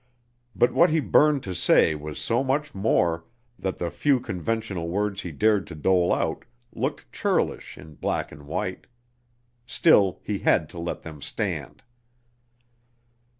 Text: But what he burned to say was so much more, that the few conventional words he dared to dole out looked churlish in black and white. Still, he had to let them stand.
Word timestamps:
But 0.55 0.71
what 0.73 0.89
he 0.89 0.99
burned 0.99 1.43
to 1.43 1.53
say 1.53 1.93
was 1.93 2.19
so 2.19 2.43
much 2.43 2.73
more, 2.73 3.23
that 3.59 3.77
the 3.77 3.91
few 3.91 4.19
conventional 4.19 4.89
words 4.89 5.21
he 5.21 5.31
dared 5.31 5.67
to 5.67 5.75
dole 5.75 6.11
out 6.11 6.43
looked 6.73 7.11
churlish 7.13 7.77
in 7.77 7.93
black 7.93 8.31
and 8.31 8.47
white. 8.47 8.87
Still, 9.67 10.19
he 10.23 10.39
had 10.39 10.69
to 10.69 10.79
let 10.79 11.03
them 11.03 11.21
stand. 11.21 11.83